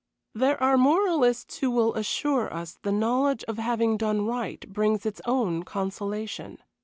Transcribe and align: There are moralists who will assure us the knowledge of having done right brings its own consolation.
There 0.33 0.59
are 0.63 0.79
moralists 0.79 1.57
who 1.59 1.69
will 1.69 1.93
assure 1.93 2.51
us 2.51 2.79
the 2.81 2.91
knowledge 2.91 3.43
of 3.43 3.59
having 3.59 3.97
done 3.97 4.25
right 4.25 4.67
brings 4.67 5.05
its 5.05 5.21
own 5.25 5.61
consolation. 5.61 6.57